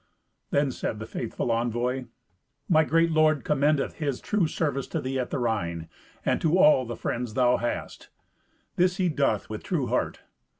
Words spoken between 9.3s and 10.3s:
with true heart.